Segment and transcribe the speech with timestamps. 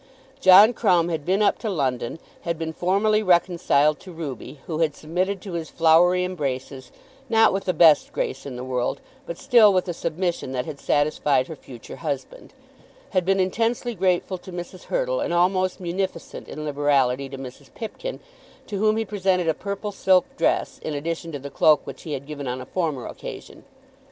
[0.39, 4.95] John Crumb had been up to London, had been formally reconciled to Ruby, who had
[4.95, 6.91] submitted to his floury embraces,
[7.29, 10.79] not with the best grace in the world, but still with a submission that had
[10.79, 12.51] satisfied her future husband,
[13.11, 14.85] had been intensely grateful to Mrs.
[14.85, 17.71] Hurtle, and almost munificent in liberality to Mrs.
[17.75, 18.19] Pipkin,
[18.65, 22.13] to whom he presented a purple silk dress, in addition to the cloak which he
[22.13, 23.65] had given on a former occasion.